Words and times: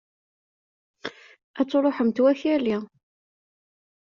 Ad 1.59 1.67
truḥemt 1.69 2.17
wakali! 2.23 2.77